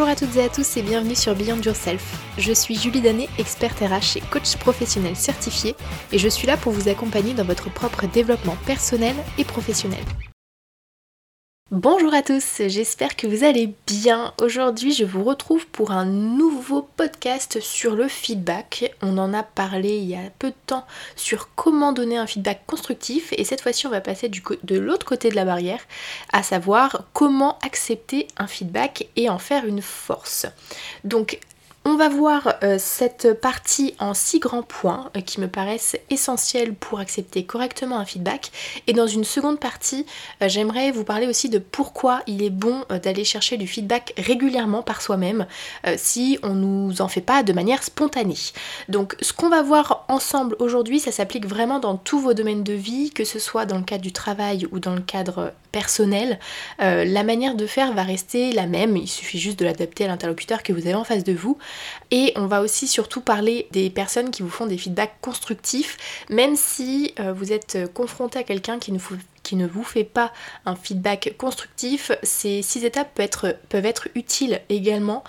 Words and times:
Bonjour 0.00 0.12
à 0.12 0.16
toutes 0.16 0.36
et 0.36 0.44
à 0.44 0.48
tous 0.48 0.78
et 0.78 0.82
bienvenue 0.82 1.14
sur 1.14 1.34
Beyond 1.34 1.60
Yourself. 1.60 2.16
Je 2.38 2.54
suis 2.54 2.74
Julie 2.74 3.02
Danet, 3.02 3.28
experte 3.36 3.80
RH 3.80 4.16
et 4.16 4.22
coach 4.30 4.56
professionnel 4.56 5.14
certifié 5.14 5.76
et 6.10 6.16
je 6.16 6.26
suis 6.26 6.46
là 6.46 6.56
pour 6.56 6.72
vous 6.72 6.88
accompagner 6.88 7.34
dans 7.34 7.44
votre 7.44 7.70
propre 7.70 8.06
développement 8.06 8.56
personnel 8.64 9.14
et 9.36 9.44
professionnel. 9.44 10.02
Bonjour 11.70 12.12
à 12.14 12.22
tous, 12.22 12.62
j'espère 12.66 13.14
que 13.14 13.28
vous 13.28 13.44
allez 13.44 13.72
bien. 13.86 14.34
Aujourd'hui 14.42 14.92
je 14.92 15.04
vous 15.04 15.22
retrouve 15.22 15.68
pour 15.68 15.92
un 15.92 16.04
nouveau 16.04 16.82
podcast 16.96 17.60
sur 17.60 17.94
le 17.94 18.08
feedback. 18.08 18.92
On 19.02 19.16
en 19.18 19.32
a 19.32 19.44
parlé 19.44 19.98
il 19.98 20.06
y 20.06 20.16
a 20.16 20.30
peu 20.40 20.48
de 20.48 20.56
temps 20.66 20.84
sur 21.14 21.54
comment 21.54 21.92
donner 21.92 22.18
un 22.18 22.26
feedback 22.26 22.62
constructif 22.66 23.32
et 23.36 23.44
cette 23.44 23.60
fois-ci 23.60 23.86
on 23.86 23.90
va 23.90 24.00
passer 24.00 24.28
de 24.28 24.78
l'autre 24.80 25.06
côté 25.06 25.28
de 25.30 25.36
la 25.36 25.44
barrière, 25.44 25.78
à 26.32 26.42
savoir 26.42 27.04
comment 27.12 27.56
accepter 27.64 28.26
un 28.36 28.48
feedback 28.48 29.08
et 29.14 29.30
en 29.30 29.38
faire 29.38 29.64
une 29.64 29.80
force. 29.80 30.46
Donc 31.04 31.38
on 31.86 31.96
va 31.96 32.10
voir 32.10 32.56
euh, 32.62 32.76
cette 32.78 33.40
partie 33.40 33.94
en 33.98 34.12
six 34.12 34.38
grands 34.38 34.62
points 34.62 35.10
euh, 35.16 35.22
qui 35.22 35.40
me 35.40 35.48
paraissent 35.48 35.96
essentiels 36.10 36.74
pour 36.74 37.00
accepter 37.00 37.44
correctement 37.44 37.98
un 37.98 38.04
feedback. 38.04 38.50
Et 38.86 38.92
dans 38.92 39.06
une 39.06 39.24
seconde 39.24 39.58
partie, 39.58 40.04
euh, 40.42 40.48
j'aimerais 40.48 40.90
vous 40.90 41.04
parler 41.04 41.26
aussi 41.26 41.48
de 41.48 41.58
pourquoi 41.58 42.20
il 42.26 42.42
est 42.42 42.50
bon 42.50 42.84
d'aller 43.02 43.24
chercher 43.24 43.56
du 43.56 43.66
feedback 43.66 44.12
régulièrement 44.18 44.82
par 44.82 45.00
soi-même 45.02 45.46
si 45.96 46.38
on 46.42 46.54
nous 46.54 47.00
en 47.00 47.08
fait 47.08 47.20
pas 47.20 47.42
de 47.42 47.52
manière 47.52 47.82
spontanée. 47.82 48.34
Donc 48.88 49.16
ce 49.20 49.32
qu'on 49.32 49.48
va 49.48 49.62
voir 49.62 50.04
ensemble 50.08 50.56
aujourd'hui, 50.58 51.00
ça 51.00 51.12
s'applique 51.12 51.46
vraiment 51.46 51.78
dans 51.78 51.96
tous 51.96 52.20
vos 52.20 52.34
domaines 52.34 52.62
de 52.64 52.72
vie, 52.72 53.10
que 53.10 53.24
ce 53.24 53.38
soit 53.38 53.66
dans 53.66 53.78
le 53.78 53.84
cadre 53.84 54.02
du 54.02 54.12
travail 54.12 54.66
ou 54.72 54.78
dans 54.78 54.94
le 54.94 55.00
cadre 55.00 55.52
personnel. 55.72 56.38
la 56.78 57.22
manière 57.22 57.54
de 57.54 57.66
faire 57.66 57.92
va 57.92 58.02
rester 58.02 58.52
la 58.52 58.66
même, 58.66 58.96
il 58.96 59.08
suffit 59.08 59.38
juste 59.38 59.58
de 59.58 59.64
l'adapter 59.64 60.04
à 60.04 60.08
l'interlocuteur 60.08 60.62
que 60.62 60.72
vous 60.72 60.80
avez 60.80 60.94
en 60.94 61.04
face 61.04 61.24
de 61.24 61.32
vous. 61.32 61.58
Et 62.10 62.32
on 62.36 62.46
va 62.46 62.60
aussi 62.60 62.88
surtout 62.88 63.20
parler 63.20 63.68
des 63.70 63.90
personnes 63.90 64.30
qui 64.30 64.42
vous 64.42 64.50
font 64.50 64.66
des 64.66 64.78
feedbacks 64.78 65.20
constructifs, 65.20 65.96
même 66.28 66.56
si 66.56 67.14
euh, 67.20 67.32
vous 67.32 67.52
êtes 67.52 67.92
confronté 67.94 68.38
à 68.38 68.42
quelqu'un 68.42 68.78
qui 68.78 68.92
ne 68.92 69.66
vous 69.66 69.84
fait 69.84 70.04
pas 70.04 70.32
un 70.66 70.76
feedback 70.76 71.34
constructif, 71.38 72.12
ces 72.22 72.62
six 72.62 72.84
étapes 72.84 73.18
peuvent 73.68 73.86
être 73.86 74.08
utiles 74.14 74.60
également 74.68 75.24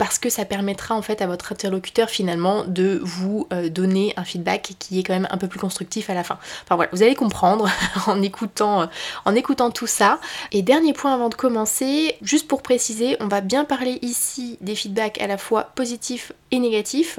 parce 0.00 0.18
que 0.18 0.30
ça 0.30 0.46
permettra 0.46 0.94
en 0.94 1.02
fait 1.02 1.20
à 1.20 1.26
votre 1.26 1.52
interlocuteur 1.52 2.08
finalement 2.08 2.64
de 2.64 2.98
vous 3.02 3.46
euh, 3.52 3.68
donner 3.68 4.14
un 4.16 4.24
feedback 4.24 4.72
qui 4.78 4.98
est 4.98 5.02
quand 5.02 5.12
même 5.12 5.28
un 5.30 5.36
peu 5.36 5.46
plus 5.46 5.60
constructif 5.60 6.08
à 6.08 6.14
la 6.14 6.24
fin. 6.24 6.38
Enfin 6.64 6.76
voilà, 6.76 6.88
vous 6.94 7.02
allez 7.02 7.14
comprendre 7.14 7.68
en 8.06 8.22
écoutant, 8.22 8.80
euh, 8.80 8.86
en 9.26 9.34
écoutant 9.34 9.70
tout 9.70 9.86
ça. 9.86 10.18
Et 10.52 10.62
dernier 10.62 10.94
point 10.94 11.12
avant 11.12 11.28
de 11.28 11.34
commencer, 11.34 12.16
juste 12.22 12.48
pour 12.48 12.62
préciser, 12.62 13.18
on 13.20 13.28
va 13.28 13.42
bien 13.42 13.66
parler 13.66 13.98
ici 14.00 14.56
des 14.62 14.74
feedbacks 14.74 15.20
à 15.20 15.26
la 15.26 15.36
fois 15.36 15.64
positifs 15.74 16.32
et 16.50 16.58
négatifs. 16.60 17.18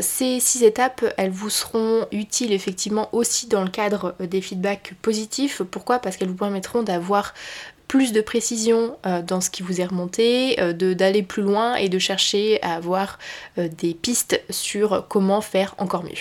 Ces 0.00 0.40
six 0.40 0.64
étapes, 0.64 1.04
elles 1.18 1.30
vous 1.30 1.50
seront 1.50 2.06
utiles 2.12 2.52
effectivement 2.52 3.10
aussi 3.12 3.46
dans 3.46 3.62
le 3.62 3.68
cadre 3.68 4.14
des 4.20 4.40
feedbacks 4.40 4.94
positifs. 5.02 5.60
Pourquoi? 5.62 5.98
Parce 5.98 6.16
qu'elles 6.16 6.30
vous 6.30 6.34
permettront 6.34 6.82
d'avoir 6.82 7.34
plus 7.92 8.12
de 8.12 8.22
précision 8.22 8.96
euh, 9.04 9.20
dans 9.20 9.42
ce 9.42 9.50
qui 9.50 9.62
vous 9.62 9.82
est 9.82 9.84
remonté, 9.84 10.58
euh, 10.62 10.72
d'aller 10.72 11.22
plus 11.22 11.42
loin 11.42 11.74
et 11.74 11.90
de 11.90 11.98
chercher 11.98 12.58
à 12.62 12.76
avoir 12.76 13.18
euh, 13.58 13.68
des 13.68 13.92
pistes 13.92 14.40
sur 14.48 15.04
comment 15.10 15.42
faire 15.42 15.74
encore 15.76 16.02
mieux. 16.02 16.16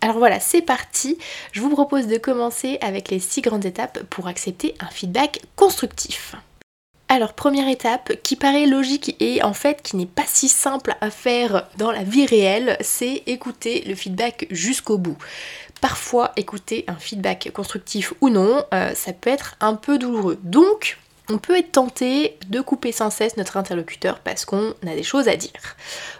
Alors 0.00 0.18
voilà, 0.18 0.40
c'est 0.40 0.62
parti. 0.62 1.18
Je 1.52 1.60
vous 1.60 1.70
propose 1.70 2.08
de 2.08 2.16
commencer 2.16 2.76
avec 2.80 3.08
les 3.08 3.20
six 3.20 3.40
grandes 3.40 3.64
étapes 3.64 4.02
pour 4.10 4.26
accepter 4.26 4.74
un 4.80 4.88
feedback 4.88 5.42
constructif. 5.54 6.34
Alors 7.06 7.34
première 7.34 7.68
étape 7.68 8.14
qui 8.24 8.34
paraît 8.34 8.66
logique 8.66 9.14
et 9.20 9.44
en 9.44 9.54
fait 9.54 9.80
qui 9.80 9.94
n'est 9.94 10.06
pas 10.06 10.26
si 10.26 10.48
simple 10.48 10.96
à 11.00 11.10
faire 11.10 11.68
dans 11.78 11.92
la 11.92 12.02
vie 12.02 12.26
réelle, 12.26 12.76
c'est 12.80 13.22
écouter 13.26 13.84
le 13.86 13.94
feedback 13.94 14.48
jusqu'au 14.50 14.98
bout. 14.98 15.18
Parfois 15.80 16.32
écouter 16.34 16.84
un 16.88 16.96
feedback 16.96 17.52
constructif 17.54 18.12
ou 18.20 18.28
non, 18.28 18.64
ça 18.72 19.12
peut 19.12 19.30
être 19.30 19.54
un 19.60 19.74
peu 19.74 19.98
douloureux. 19.98 20.38
Donc 20.42 20.96
on 21.32 21.38
peut 21.38 21.56
être 21.56 21.72
tenté 21.72 22.36
de 22.48 22.60
couper 22.60 22.92
sans 22.92 23.10
cesse 23.10 23.36
notre 23.36 23.56
interlocuteur 23.56 24.18
parce 24.20 24.44
qu'on 24.44 24.74
a 24.86 24.94
des 24.94 25.02
choses 25.02 25.28
à 25.28 25.36
dire. 25.36 25.76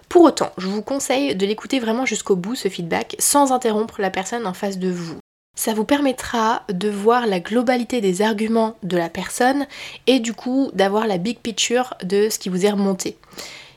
Pour 0.08 0.22
autant, 0.22 0.50
je 0.58 0.66
vous 0.66 0.82
conseille 0.82 1.36
de 1.36 1.46
l'écouter 1.46 1.80
vraiment 1.80 2.06
jusqu'au 2.06 2.36
bout, 2.36 2.54
ce 2.54 2.68
feedback, 2.68 3.16
sans 3.18 3.52
interrompre 3.52 4.00
la 4.00 4.10
personne 4.10 4.46
en 4.46 4.54
face 4.54 4.78
de 4.78 4.90
vous. 4.90 5.16
Ça 5.54 5.74
vous 5.74 5.84
permettra 5.84 6.62
de 6.70 6.88
voir 6.88 7.26
la 7.26 7.40
globalité 7.40 8.00
des 8.00 8.22
arguments 8.22 8.76
de 8.82 8.96
la 8.96 9.10
personne 9.10 9.66
et 10.06 10.18
du 10.18 10.32
coup 10.32 10.70
d'avoir 10.72 11.06
la 11.06 11.18
big 11.18 11.38
picture 11.38 11.94
de 12.02 12.30
ce 12.30 12.38
qui 12.38 12.48
vous 12.48 12.64
est 12.64 12.70
remonté. 12.70 13.18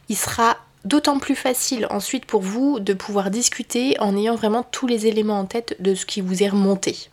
Il 0.08 0.16
sera 0.16 0.58
d'autant 0.86 1.20
plus 1.20 1.36
facile 1.36 1.88
ensuite 1.90 2.26
pour 2.26 2.42
vous 2.42 2.80
de 2.80 2.94
pouvoir 2.94 3.30
discuter 3.30 4.00
en 4.00 4.16
ayant 4.16 4.36
vraiment 4.36 4.64
tous 4.64 4.88
les 4.88 5.08
éléments 5.08 5.40
en 5.40 5.46
tête 5.46 5.76
de 5.82 5.96
ce 5.96 6.06
qui 6.06 6.22
vous 6.22 6.44
est 6.44 6.50
remonté. 6.50 7.10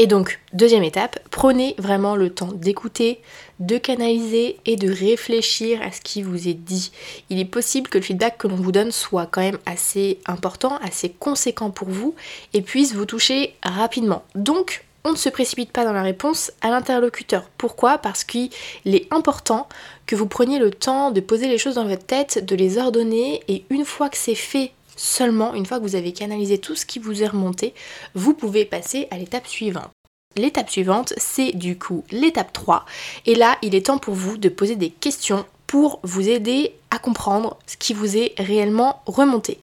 Et 0.00 0.06
donc, 0.06 0.38
deuxième 0.52 0.84
étape, 0.84 1.18
prenez 1.32 1.74
vraiment 1.76 2.14
le 2.14 2.30
temps 2.30 2.52
d'écouter, 2.52 3.20
de 3.58 3.78
canaliser 3.78 4.60
et 4.64 4.76
de 4.76 4.88
réfléchir 4.88 5.82
à 5.82 5.90
ce 5.90 6.00
qui 6.00 6.22
vous 6.22 6.46
est 6.46 6.54
dit. 6.54 6.92
Il 7.30 7.40
est 7.40 7.44
possible 7.44 7.90
que 7.90 7.98
le 7.98 8.04
feedback 8.04 8.38
que 8.38 8.46
l'on 8.46 8.54
vous 8.54 8.70
donne 8.70 8.92
soit 8.92 9.26
quand 9.26 9.40
même 9.40 9.58
assez 9.66 10.20
important, 10.26 10.78
assez 10.84 11.08
conséquent 11.08 11.70
pour 11.70 11.88
vous 11.88 12.14
et 12.54 12.62
puisse 12.62 12.94
vous 12.94 13.06
toucher 13.06 13.56
rapidement. 13.64 14.22
Donc, 14.36 14.84
on 15.04 15.12
ne 15.12 15.16
se 15.16 15.30
précipite 15.30 15.72
pas 15.72 15.84
dans 15.84 15.92
la 15.92 16.02
réponse 16.02 16.52
à 16.60 16.70
l'interlocuteur. 16.70 17.50
Pourquoi? 17.58 17.98
Parce 17.98 18.22
qu'il 18.22 18.50
est 18.84 19.12
important 19.12 19.68
que 20.06 20.14
vous 20.14 20.26
preniez 20.26 20.60
le 20.60 20.70
temps 20.70 21.10
de 21.10 21.20
poser 21.20 21.48
les 21.48 21.58
choses 21.58 21.74
dans 21.74 21.88
votre 21.88 22.06
tête, 22.06 22.44
de 22.44 22.54
les 22.54 22.78
ordonner 22.78 23.42
et 23.48 23.64
une 23.70 23.84
fois 23.84 24.10
que 24.10 24.16
c'est 24.16 24.36
fait 24.36 24.72
Seulement, 24.98 25.54
une 25.54 25.64
fois 25.64 25.78
que 25.78 25.84
vous 25.84 25.94
avez 25.94 26.12
canalisé 26.12 26.58
tout 26.58 26.74
ce 26.74 26.84
qui 26.84 26.98
vous 26.98 27.22
est 27.22 27.28
remonté, 27.28 27.72
vous 28.14 28.34
pouvez 28.34 28.64
passer 28.64 29.06
à 29.12 29.16
l'étape 29.16 29.46
suivante. 29.46 29.92
L'étape 30.36 30.68
suivante, 30.68 31.14
c'est 31.16 31.52
du 31.52 31.78
coup 31.78 32.02
l'étape 32.10 32.52
3. 32.52 32.84
Et 33.24 33.36
là, 33.36 33.56
il 33.62 33.76
est 33.76 33.86
temps 33.86 33.98
pour 33.98 34.14
vous 34.14 34.36
de 34.36 34.48
poser 34.48 34.74
des 34.74 34.90
questions 34.90 35.46
pour 35.68 36.00
vous 36.02 36.28
aider 36.28 36.74
à 36.90 36.98
comprendre 36.98 37.58
ce 37.66 37.76
qui 37.76 37.94
vous 37.94 38.16
est 38.16 38.34
réellement 38.38 39.02
remonté. 39.06 39.58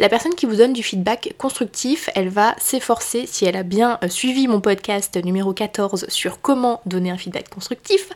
La 0.00 0.08
personne 0.08 0.34
qui 0.34 0.46
vous 0.46 0.56
donne 0.56 0.72
du 0.72 0.82
feedback 0.82 1.34
constructif, 1.38 2.10
elle 2.16 2.28
va 2.28 2.56
s'efforcer, 2.58 3.26
si 3.26 3.44
elle 3.44 3.56
a 3.56 3.62
bien 3.62 3.98
euh, 4.02 4.08
suivi 4.08 4.48
mon 4.48 4.60
podcast 4.60 5.22
numéro 5.22 5.52
14 5.52 6.06
sur 6.08 6.40
comment 6.40 6.80
donner 6.86 7.10
un 7.10 7.18
feedback 7.18 7.48
constructif, 7.48 8.08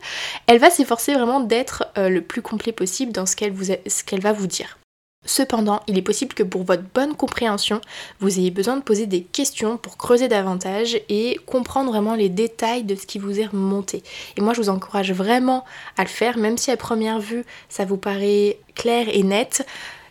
elle 0.47 0.59
va 0.59 0.71
s'efforcer 0.71 1.13
vraiment 1.13 1.39
d'être 1.39 1.85
euh, 1.97 2.09
le 2.09 2.21
plus 2.21 2.41
complet 2.41 2.73
possible 2.73 3.13
dans 3.13 3.25
ce 3.25 3.35
qu'elle 3.35 4.21
va 4.21 4.33
vous 4.33 4.47
dire. 4.47 4.77
Cependant, 5.25 5.81
il 5.87 5.97
est 5.97 6.03
possible 6.03 6.33
que 6.33 6.43
pour 6.43 6.63
votre 6.63 6.83
bonne 6.93 7.15
compréhension, 7.15 7.81
vous 8.19 8.39
ayez 8.39 8.51
besoin 8.51 8.77
de 8.77 8.83
poser 8.83 9.07
des 9.07 9.23
questions 9.23 9.77
pour 9.77 9.97
creuser 9.97 10.27
davantage 10.27 10.99
et 11.09 11.39
comprendre 11.45 11.91
vraiment 11.91 12.15
les 12.15 12.29
détails 12.29 12.83
de 12.83 12.95
ce 12.95 13.07
qui 13.07 13.19
vous 13.19 13.39
est 13.39 13.47
remonté. 13.47 14.03
Et 14.37 14.41
moi, 14.41 14.53
je 14.53 14.61
vous 14.61 14.69
encourage 14.69 15.11
vraiment 15.11 15.65
à 15.97 16.03
le 16.03 16.09
faire, 16.09 16.37
même 16.37 16.57
si 16.57 16.71
à 16.71 16.77
première 16.77 17.19
vue, 17.19 17.43
ça 17.69 17.85
vous 17.85 17.97
paraît 17.97 18.59
clair 18.75 19.07
et 19.11 19.23
net. 19.23 19.65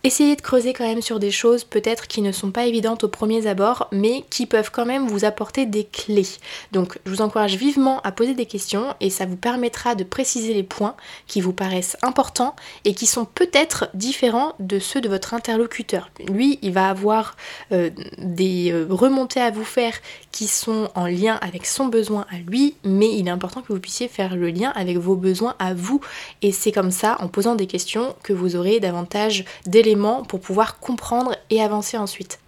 Essayez 0.07 0.37
de 0.37 0.43
creuser 0.43 0.75
quand 0.75 0.87
même 0.87 1.01
sur 1.01 1.19
des 1.19 1.31
choses 1.31 1.65
peut-être 1.65 2.07
qui 2.09 2.21
ne 2.21 2.31
sont 2.31 2.51
pas 2.51 2.67
évidentes 2.67 3.05
au 3.05 3.09
premier 3.09 3.47
abord, 3.47 3.89
mais 3.91 4.23
qui 4.29 4.45
peuvent 4.45 4.71
quand 4.71 4.85
même 4.85 5.09
vous 5.09 5.25
apporter 5.25 5.65
des 5.65 5.85
clés. 5.85 6.27
Donc 6.73 6.99
je 7.07 7.11
vous 7.11 7.23
encourage 7.23 7.57
vivement 7.57 8.03
à 8.03 8.13
poser 8.13 8.35
des 8.35 8.45
questions 8.45 8.95
et 9.01 9.09
ça 9.09 9.25
vous 9.25 9.39
permettra 9.39 9.95
de 9.95 10.05
préciser 10.05 10.53
les 10.53 10.63
points 10.63 10.95
qui 11.27 11.41
vous 11.41 11.55
paraissent 11.55 11.97
importants 12.03 12.55
et 12.85 12.93
qui 12.93 13.07
sont 13.07 13.25
peut-être 13.25 13.89
différents 13.95 14.53
de 14.61 14.79
ceux 14.79 15.01
de 15.01 15.09
votre 15.09 15.33
interlocuteur. 15.33 16.11
Lui, 16.29 16.59
il 16.61 16.73
va 16.73 16.91
avoir 16.91 17.35
euh, 17.73 17.89
des 18.19 18.73
euh, 18.73 18.87
remontées 18.91 19.41
à 19.41 19.50
vous 19.50 19.65
faire 19.65 19.95
qui 20.33 20.49
sont 20.49 20.91
en 20.95 21.07
lien 21.07 21.39
avec 21.41 21.65
son 21.65 21.87
besoin 21.87 22.27
à 22.31 22.37
lui, 22.47 22.75
mais 22.85 23.11
il 23.11 23.27
est 23.27 23.31
important 23.31 23.62
que 23.62 23.73
vous 23.73 23.81
puissiez 23.81 24.09
faire 24.09 24.37
le 24.37 24.50
lien 24.50 24.71
avec 24.77 24.99
vos 24.99 25.17
besoins 25.17 25.55
à 25.59 25.73
vous. 25.73 26.03
Et 26.43 26.53
c'est 26.53 26.73
comme 26.73 26.91
ça, 26.91 27.17
en 27.21 27.29
posant 27.29 27.55
des 27.55 27.67
questions, 27.67 28.15
que 28.23 28.35
vous 28.35 28.55
aurez 28.55 28.81
davantage 28.81 29.47
d'éléments 29.65 29.94
pour 30.23 30.41
pouvoir 30.41 30.79
comprendre 30.79 31.37
et 31.50 31.62
avancer 31.62 31.96
ensuite. 31.96 32.38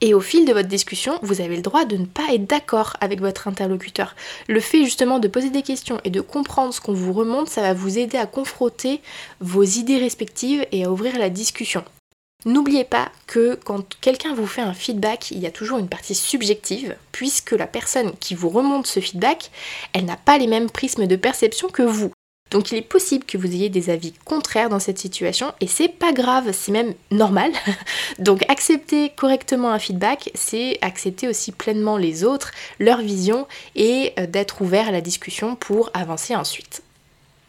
Et 0.00 0.14
au 0.14 0.20
fil 0.20 0.44
de 0.44 0.52
votre 0.52 0.68
discussion, 0.68 1.18
vous 1.22 1.40
avez 1.40 1.56
le 1.56 1.62
droit 1.62 1.84
de 1.84 1.96
ne 1.96 2.06
pas 2.06 2.32
être 2.32 2.46
d'accord 2.46 2.96
avec 3.00 3.20
votre 3.20 3.48
interlocuteur. 3.48 4.14
Le 4.46 4.60
fait 4.60 4.84
justement 4.84 5.18
de 5.18 5.26
poser 5.26 5.50
des 5.50 5.62
questions 5.62 6.00
et 6.04 6.10
de 6.10 6.20
comprendre 6.20 6.72
ce 6.72 6.80
qu'on 6.80 6.92
vous 6.92 7.12
remonte, 7.12 7.48
ça 7.48 7.62
va 7.62 7.74
vous 7.74 7.98
aider 7.98 8.16
à 8.16 8.26
confronter 8.26 9.00
vos 9.40 9.64
idées 9.64 9.98
respectives 9.98 10.64
et 10.70 10.84
à 10.84 10.92
ouvrir 10.92 11.18
la 11.18 11.30
discussion. 11.30 11.84
N'oubliez 12.44 12.84
pas 12.84 13.10
que 13.26 13.58
quand 13.64 13.96
quelqu'un 14.00 14.32
vous 14.32 14.46
fait 14.46 14.60
un 14.60 14.72
feedback, 14.72 15.32
il 15.32 15.40
y 15.40 15.46
a 15.46 15.50
toujours 15.50 15.78
une 15.78 15.88
partie 15.88 16.14
subjective, 16.14 16.94
puisque 17.10 17.50
la 17.50 17.66
personne 17.66 18.12
qui 18.20 18.36
vous 18.36 18.48
remonte 18.48 18.86
ce 18.86 19.00
feedback, 19.00 19.50
elle 19.92 20.04
n'a 20.04 20.16
pas 20.16 20.38
les 20.38 20.46
mêmes 20.46 20.70
prismes 20.70 21.08
de 21.08 21.16
perception 21.16 21.66
que 21.66 21.82
vous. 21.82 22.12
Donc 22.50 22.72
il 22.72 22.78
est 22.78 22.82
possible 22.82 23.24
que 23.24 23.36
vous 23.36 23.46
ayez 23.46 23.68
des 23.68 23.90
avis 23.90 24.12
contraires 24.24 24.68
dans 24.68 24.78
cette 24.78 24.98
situation 24.98 25.52
et 25.60 25.66
c'est 25.66 25.88
pas 25.88 26.12
grave, 26.12 26.52
c'est 26.52 26.72
même 26.72 26.94
normal. 27.10 27.52
Donc 28.18 28.44
accepter 28.48 29.10
correctement 29.10 29.70
un 29.70 29.78
feedback, 29.78 30.30
c'est 30.34 30.78
accepter 30.80 31.28
aussi 31.28 31.52
pleinement 31.52 31.96
les 31.96 32.24
autres, 32.24 32.52
leur 32.78 33.00
vision 33.00 33.46
et 33.74 34.12
euh, 34.18 34.26
d'être 34.26 34.62
ouvert 34.62 34.88
à 34.88 34.92
la 34.92 35.00
discussion 35.00 35.56
pour 35.56 35.90
avancer 35.94 36.34
ensuite. 36.34 36.82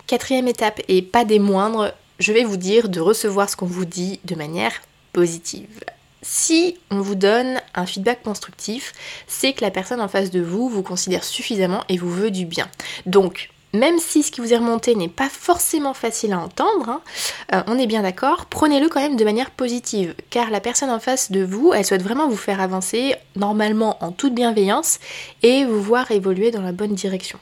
Quatrième 0.07 0.47
étape 0.47 0.81
et 0.87 1.01
pas 1.01 1.23
des 1.23 1.39
moindres, 1.39 1.93
je 2.19 2.33
vais 2.33 2.43
vous 2.43 2.57
dire 2.57 2.89
de 2.89 2.99
recevoir 2.99 3.49
ce 3.49 3.55
qu'on 3.55 3.65
vous 3.65 3.85
dit 3.85 4.19
de 4.25 4.35
manière 4.35 4.73
positive. 5.13 5.83
Si 6.21 6.77
on 6.91 6.99
vous 6.99 7.15
donne 7.15 7.61
un 7.75 7.85
feedback 7.85 8.23
constructif, 8.23 8.93
c'est 9.27 9.53
que 9.53 9.61
la 9.61 9.71
personne 9.71 10.01
en 10.01 10.09
face 10.09 10.31
de 10.31 10.41
vous 10.41 10.67
vous 10.67 10.83
considère 10.83 11.23
suffisamment 11.23 11.83
et 11.87 11.97
vous 11.97 12.09
veut 12.09 12.31
du 12.31 12.45
bien. 12.45 12.67
Donc, 13.05 13.49
même 13.73 13.99
si 13.99 14.23
ce 14.23 14.31
qui 14.31 14.41
vous 14.41 14.53
est 14.53 14.57
remonté 14.57 14.95
n'est 14.95 15.07
pas 15.07 15.29
forcément 15.29 15.93
facile 15.93 16.33
à 16.33 16.39
entendre, 16.39 16.89
hein, 16.89 17.01
euh, 17.53 17.63
on 17.67 17.77
est 17.77 17.87
bien 17.87 18.01
d'accord, 18.01 18.45
prenez-le 18.45 18.89
quand 18.89 19.01
même 19.01 19.15
de 19.15 19.23
manière 19.23 19.51
positive, 19.51 20.15
car 20.29 20.49
la 20.49 20.59
personne 20.59 20.89
en 20.89 20.99
face 20.99 21.31
de 21.31 21.43
vous, 21.43 21.73
elle 21.73 21.85
souhaite 21.85 22.03
vraiment 22.03 22.27
vous 22.27 22.37
faire 22.37 22.61
avancer, 22.61 23.15
normalement 23.35 23.97
en 24.03 24.11
toute 24.11 24.33
bienveillance, 24.33 24.99
et 25.43 25.65
vous 25.65 25.81
voir 25.81 26.11
évoluer 26.11 26.51
dans 26.51 26.61
la 26.61 26.71
bonne 26.71 26.95
direction. 26.95 27.39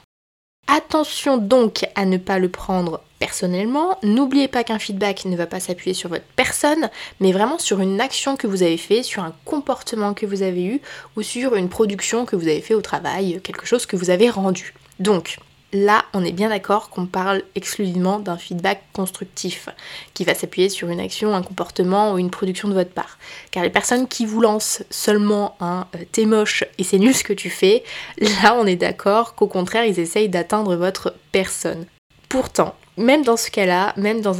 Attention 0.66 1.38
donc 1.38 1.86
à 1.94 2.04
ne 2.04 2.18
pas 2.18 2.38
le 2.38 2.50
prendre 2.50 3.00
personnellement. 3.18 3.98
N'oubliez 4.02 4.48
pas 4.48 4.64
qu'un 4.64 4.78
feedback 4.78 5.24
ne 5.24 5.34
va 5.34 5.46
pas 5.46 5.60
s'appuyer 5.60 5.94
sur 5.94 6.10
votre 6.10 6.26
personne, 6.36 6.90
mais 7.20 7.32
vraiment 7.32 7.58
sur 7.58 7.80
une 7.80 8.00
action 8.02 8.36
que 8.36 8.46
vous 8.46 8.62
avez 8.62 8.76
fait, 8.76 9.02
sur 9.02 9.22
un 9.22 9.34
comportement 9.46 10.12
que 10.12 10.26
vous 10.26 10.42
avez 10.42 10.64
eu 10.64 10.80
ou 11.16 11.22
sur 11.22 11.54
une 11.54 11.70
production 11.70 12.26
que 12.26 12.36
vous 12.36 12.48
avez 12.48 12.60
fait 12.60 12.74
au 12.74 12.82
travail, 12.82 13.40
quelque 13.42 13.66
chose 13.66 13.86
que 13.86 13.96
vous 13.96 14.10
avez 14.10 14.28
rendu. 14.28 14.74
Donc, 15.00 15.38
Là, 15.72 16.06
on 16.14 16.24
est 16.24 16.32
bien 16.32 16.48
d'accord 16.48 16.88
qu'on 16.88 17.04
parle 17.04 17.42
exclusivement 17.54 18.18
d'un 18.20 18.38
feedback 18.38 18.84
constructif, 18.94 19.68
qui 20.14 20.24
va 20.24 20.34
s'appuyer 20.34 20.70
sur 20.70 20.88
une 20.88 21.00
action, 21.00 21.34
un 21.34 21.42
comportement 21.42 22.14
ou 22.14 22.18
une 22.18 22.30
production 22.30 22.68
de 22.68 22.74
votre 22.74 22.92
part. 22.92 23.18
Car 23.50 23.64
les 23.64 23.70
personnes 23.70 24.08
qui 24.08 24.24
vous 24.24 24.40
lancent 24.40 24.82
seulement 24.88 25.56
un 25.60 25.86
euh, 25.94 26.04
t'es 26.10 26.24
moche 26.24 26.64
et 26.78 26.84
c'est 26.84 26.98
nul 26.98 27.14
ce 27.14 27.22
que 27.22 27.34
tu 27.34 27.50
fais, 27.50 27.84
là 28.42 28.56
on 28.58 28.66
est 28.66 28.76
d'accord 28.76 29.34
qu'au 29.34 29.46
contraire 29.46 29.84
ils 29.84 30.00
essayent 30.00 30.30
d'atteindre 30.30 30.74
votre 30.74 31.14
personne. 31.32 31.84
Pourtant, 32.30 32.74
même 32.98 33.22
dans 33.22 33.36
ce 33.36 33.50
cas-là, 33.50 33.94
même 33.96 34.20
dans, 34.20 34.32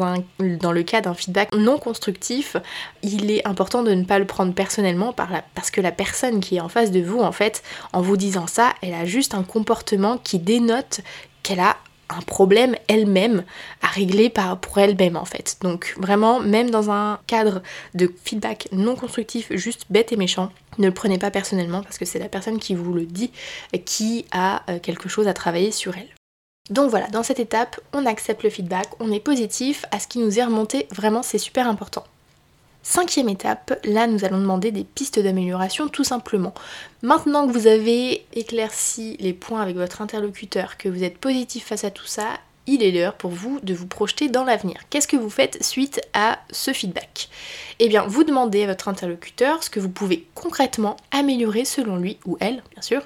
le 0.72 0.82
cas 0.82 1.00
d'un 1.00 1.14
feedback 1.14 1.54
non 1.54 1.78
constructif, 1.78 2.56
il 3.02 3.30
est 3.30 3.46
important 3.46 3.82
de 3.82 3.92
ne 3.94 4.04
pas 4.04 4.18
le 4.18 4.26
prendre 4.26 4.52
personnellement 4.52 5.12
par 5.12 5.28
parce 5.54 5.70
que 5.70 5.80
la 5.80 5.92
personne 5.92 6.40
qui 6.40 6.56
est 6.56 6.60
en 6.60 6.68
face 6.68 6.90
de 6.90 7.00
vous, 7.00 7.20
en 7.20 7.32
fait, 7.32 7.62
en 7.92 8.02
vous 8.02 8.16
disant 8.16 8.46
ça, 8.46 8.74
elle 8.82 8.94
a 8.94 9.04
juste 9.04 9.34
un 9.34 9.42
comportement 9.42 10.18
qui 10.18 10.38
dénote 10.38 11.00
qu'elle 11.42 11.60
a 11.60 11.76
un 12.10 12.22
problème 12.22 12.74
elle-même 12.88 13.44
à 13.82 13.88
régler 13.88 14.32
pour 14.62 14.78
elle-même 14.78 15.16
en 15.16 15.24
fait. 15.24 15.58
Donc 15.62 15.94
vraiment, 15.98 16.40
même 16.40 16.70
dans 16.70 16.90
un 16.90 17.18
cadre 17.26 17.62
de 17.94 18.12
feedback 18.24 18.68
non 18.72 18.96
constructif, 18.96 19.48
juste 19.50 19.86
bête 19.90 20.12
et 20.12 20.16
méchant, 20.16 20.50
ne 20.78 20.86
le 20.86 20.94
prenez 20.94 21.18
pas 21.18 21.30
personnellement 21.30 21.82
parce 21.82 21.98
que 21.98 22.04
c'est 22.04 22.18
la 22.18 22.28
personne 22.28 22.58
qui 22.58 22.74
vous 22.74 22.94
le 22.94 23.04
dit 23.04 23.30
qui 23.84 24.24
a 24.30 24.62
euh, 24.70 24.78
quelque 24.78 25.08
chose 25.08 25.28
à 25.28 25.34
travailler 25.34 25.70
sur 25.70 25.96
elle. 25.96 26.17
Donc 26.70 26.90
voilà, 26.90 27.06
dans 27.08 27.22
cette 27.22 27.40
étape, 27.40 27.80
on 27.92 28.04
accepte 28.04 28.42
le 28.42 28.50
feedback, 28.50 28.88
on 29.00 29.10
est 29.10 29.20
positif 29.20 29.86
à 29.90 29.98
ce 29.98 30.06
qui 30.06 30.18
nous 30.18 30.38
est 30.38 30.44
remonté, 30.44 30.86
vraiment 30.90 31.22
c'est 31.22 31.38
super 31.38 31.66
important. 31.66 32.04
Cinquième 32.82 33.28
étape, 33.28 33.78
là 33.84 34.06
nous 34.06 34.24
allons 34.24 34.38
demander 34.38 34.70
des 34.70 34.84
pistes 34.84 35.18
d'amélioration 35.18 35.88
tout 35.88 36.04
simplement. 36.04 36.54
Maintenant 37.02 37.46
que 37.46 37.52
vous 37.52 37.66
avez 37.66 38.24
éclairci 38.34 39.16
les 39.18 39.32
points 39.32 39.62
avec 39.62 39.76
votre 39.76 40.02
interlocuteur, 40.02 40.76
que 40.76 40.88
vous 40.88 41.04
êtes 41.04 41.18
positif 41.18 41.66
face 41.66 41.84
à 41.84 41.90
tout 41.90 42.06
ça, 42.06 42.38
il 42.66 42.82
est 42.82 42.92
l'heure 42.92 43.14
pour 43.14 43.30
vous 43.30 43.60
de 43.62 43.72
vous 43.72 43.86
projeter 43.86 44.28
dans 44.28 44.44
l'avenir. 44.44 44.76
Qu'est-ce 44.90 45.08
que 45.08 45.16
vous 45.16 45.30
faites 45.30 45.64
suite 45.64 46.02
à 46.12 46.38
ce 46.50 46.74
feedback? 46.74 47.30
Eh 47.78 47.88
bien, 47.88 48.06
vous 48.06 48.24
demandez 48.24 48.64
à 48.64 48.66
votre 48.66 48.88
interlocuteur 48.88 49.62
ce 49.62 49.70
que 49.70 49.80
vous 49.80 49.88
pouvez 49.88 50.26
concrètement 50.34 50.96
améliorer 51.10 51.64
selon 51.64 51.96
lui 51.96 52.18
ou 52.26 52.36
elle, 52.40 52.62
bien 52.72 52.82
sûr, 52.82 53.02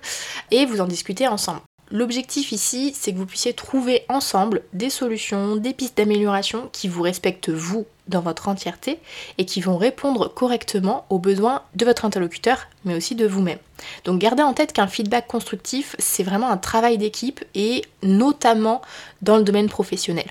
et 0.50 0.66
vous 0.66 0.80
en 0.80 0.86
discutez 0.86 1.28
ensemble. 1.28 1.60
L'objectif 1.92 2.52
ici, 2.52 2.94
c'est 2.98 3.12
que 3.12 3.18
vous 3.18 3.26
puissiez 3.26 3.52
trouver 3.52 4.06
ensemble 4.08 4.62
des 4.72 4.88
solutions, 4.88 5.56
des 5.56 5.74
pistes 5.74 5.98
d'amélioration 5.98 6.70
qui 6.72 6.88
vous 6.88 7.02
respectent 7.02 7.50
vous 7.50 7.84
dans 8.08 8.22
votre 8.22 8.48
entièreté 8.48 8.98
et 9.36 9.44
qui 9.44 9.60
vont 9.60 9.76
répondre 9.76 10.32
correctement 10.32 11.04
aux 11.10 11.18
besoins 11.18 11.60
de 11.74 11.84
votre 11.84 12.06
interlocuteur, 12.06 12.66
mais 12.86 12.96
aussi 12.96 13.14
de 13.14 13.26
vous-même. 13.26 13.58
Donc 14.04 14.18
gardez 14.18 14.42
en 14.42 14.54
tête 14.54 14.72
qu'un 14.72 14.86
feedback 14.86 15.26
constructif, 15.26 15.94
c'est 15.98 16.22
vraiment 16.22 16.48
un 16.48 16.56
travail 16.56 16.96
d'équipe 16.96 17.44
et 17.54 17.82
notamment 18.02 18.80
dans 19.20 19.36
le 19.36 19.44
domaine 19.44 19.68
professionnel. 19.68 20.24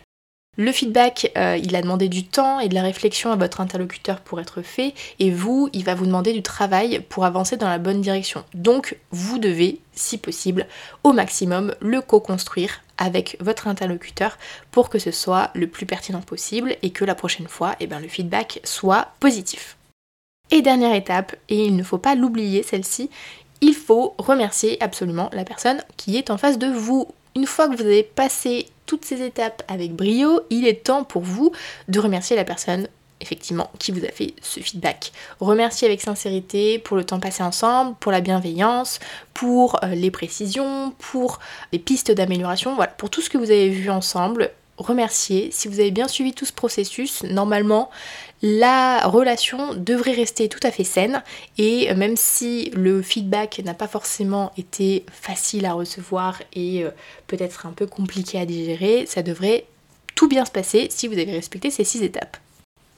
Le 0.58 0.74
feedback, 0.74 1.32
euh, 1.38 1.58
il 1.64 1.78
a 1.78 1.82
demandé 1.82 2.10
du 2.10 2.26
temps 2.26 2.60
et 2.60 2.68
de 2.68 2.74
la 2.74 2.82
réflexion 2.82 3.32
à 3.32 3.38
votre 3.38 3.62
interlocuteur 3.62 4.20
pour 4.20 4.42
être 4.42 4.62
fait, 4.62 4.94
et 5.20 5.32
vous, 5.32 5.70
il 5.72 5.86
va 5.86 5.96
vous 5.96 6.06
demander 6.06 6.34
du 6.34 6.42
travail 6.42 7.00
pour 7.08 7.24
avancer 7.24 7.56
dans 7.56 7.70
la 7.70 7.78
bonne 7.78 8.02
direction. 8.02 8.44
Donc, 8.54 8.98
vous 9.12 9.40
devez, 9.40 9.80
si 9.94 10.18
possible, 10.18 10.68
au 11.06 11.14
maximum, 11.14 11.74
le 11.80 12.02
co-construire 12.02 12.82
avec 12.98 13.38
votre 13.40 13.70
interlocuteur 13.70 14.38
pour 14.72 14.90
que 14.90 15.00
ce 15.00 15.12
soit 15.12 15.52
le 15.54 15.68
plus 15.68 15.86
pertinent 15.86 16.22
possible 16.22 16.76
et 16.82 16.90
que 16.90 17.06
la 17.06 17.16
prochaine 17.16 17.48
fois, 17.48 17.78
eh 17.80 17.88
ben, 17.88 18.02
le 18.02 18.10
feedback 18.10 18.60
soit 18.66 19.08
positif. 19.22 19.78
Et 20.52 20.62
dernière 20.62 20.94
étape, 20.94 21.34
et 21.48 21.64
il 21.64 21.78
ne 21.78 21.84
faut 21.84 21.98
pas 21.98 22.16
l'oublier 22.16 22.62
celle-ci, 22.62 23.10
il 23.62 23.74
faut 23.74 24.16
remercier 24.18 24.84
absolument 24.84 25.30
la 25.32 25.46
personne 25.46 25.82
qui 25.96 26.18
est 26.18 26.30
en 26.30 26.38
face 26.38 26.58
de 26.58 26.68
vous. 26.68 27.08
Une 27.38 27.46
fois 27.46 27.70
que 27.70 27.76
vous 27.78 27.86
avez 27.86 28.04
passé 28.04 28.66
toutes 28.92 29.06
ces 29.06 29.22
étapes 29.22 29.64
avec 29.70 29.96
brio, 29.96 30.42
il 30.50 30.68
est 30.68 30.84
temps 30.84 31.06
pour 31.06 31.22
vous 31.22 31.54
de 31.88 31.98
remercier 31.98 32.36
la 32.36 32.44
personne 32.44 32.90
effectivement 33.22 33.72
qui 33.80 33.94
vous 33.94 34.04
a 34.04 34.10
fait 34.10 34.34
ce 34.42 34.60
feedback. 34.60 35.14
Remercier 35.40 35.88
avec 35.88 36.02
sincérité 36.02 36.78
pour 36.78 36.98
le 36.98 37.06
temps 37.06 37.22
passé 37.22 37.42
ensemble, 37.42 37.96
pour 38.02 38.12
la 38.12 38.20
bienveillance, 38.20 39.00
pour 39.34 39.82
euh, 39.86 39.96
les 39.96 40.12
précisions, 40.12 40.94
pour 41.00 41.40
les 41.72 41.80
pistes 41.80 42.12
d'amélioration, 42.12 42.76
voilà, 42.76 42.92
pour 42.92 43.10
tout 43.10 43.22
ce 43.22 43.30
que 43.30 43.38
vous 43.38 43.50
avez 43.50 43.70
vu 43.70 43.90
ensemble 43.90 44.52
remercier. 44.86 45.50
Si 45.52 45.68
vous 45.68 45.80
avez 45.80 45.92
bien 45.92 46.08
suivi 46.08 46.34
tout 46.34 46.46
ce 46.46 46.54
processus, 46.54 47.24
normalement, 47.24 47.90
la 48.42 49.08
relation 49.08 49.74
devrait 49.74 50.14
rester 50.14 50.50
tout 50.50 50.60
à 50.64 50.72
fait 50.72 50.84
saine 50.84 51.24
et 51.58 51.94
même 51.94 52.18
si 52.18 52.72
le 52.72 53.02
feedback 53.02 53.62
n'a 53.64 53.74
pas 53.74 53.88
forcément 53.88 54.52
été 54.58 55.06
facile 55.12 55.66
à 55.66 55.74
recevoir 55.74 56.42
et 56.54 56.84
euh, 56.84 56.90
peut-être 57.28 57.66
un 57.66 57.72
peu 57.72 57.86
compliqué 57.86 58.40
à 58.40 58.46
digérer, 58.46 59.06
ça 59.06 59.22
devrait 59.22 59.66
tout 60.16 60.28
bien 60.28 60.46
se 60.46 60.52
passer 60.52 60.88
si 60.90 61.08
vous 61.08 61.14
avez 61.14 61.32
respecté 61.32 61.70
ces 61.70 61.84
six 61.84 62.04
étapes. 62.04 62.38